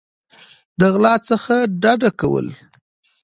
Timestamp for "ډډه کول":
1.81-2.47